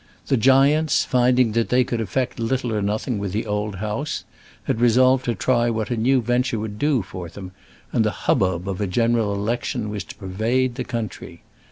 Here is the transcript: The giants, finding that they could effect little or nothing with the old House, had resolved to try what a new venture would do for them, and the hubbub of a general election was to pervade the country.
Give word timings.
The 0.25 0.35
giants, 0.35 1.05
finding 1.05 1.51
that 1.51 1.69
they 1.69 1.83
could 1.83 2.01
effect 2.01 2.39
little 2.39 2.73
or 2.73 2.81
nothing 2.81 3.19
with 3.19 3.33
the 3.33 3.45
old 3.45 3.75
House, 3.75 4.23
had 4.63 4.81
resolved 4.81 5.25
to 5.25 5.35
try 5.35 5.69
what 5.69 5.91
a 5.91 5.95
new 5.95 6.23
venture 6.23 6.57
would 6.57 6.79
do 6.79 7.03
for 7.03 7.29
them, 7.29 7.51
and 7.93 8.03
the 8.03 8.25
hubbub 8.25 8.67
of 8.67 8.81
a 8.81 8.87
general 8.87 9.31
election 9.31 9.91
was 9.91 10.03
to 10.05 10.15
pervade 10.15 10.73
the 10.73 10.83
country. 10.83 11.43